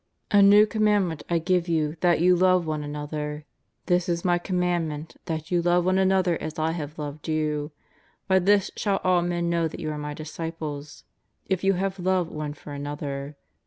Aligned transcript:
"A 0.31 0.41
new 0.41 0.65
commandment 0.65 1.21
I 1.29 1.39
ffive 1.39 1.67
vou 1.67 1.95
that 1.99 2.17
vou 2.17 2.35
love 2.35 2.65
one 2.65 2.83
another. 2.83 3.45
This 3.85 4.09
is 4.09 4.25
My 4.25 4.39
commandment 4.39 5.15
that 5.25 5.51
you 5.51 5.61
love 5.61 5.85
one 5.85 5.99
another 5.99 6.39
as 6.41 6.57
I 6.57 6.71
have 6.71 6.97
loved 6.97 7.27
you. 7.27 7.71
By 8.27 8.39
this 8.39 8.71
shall 8.75 8.99
all 9.03 9.21
men 9.21 9.47
know 9.47 9.67
that 9.67 9.79
you 9.79 9.91
are 9.91 9.99
My 9.99 10.15
disciples, 10.15 11.03
if 11.45 11.63
you 11.63 11.73
have 11.73 11.99
love 11.99 12.29
one 12.31 12.55
for 12.55 12.73
another. 12.73 13.35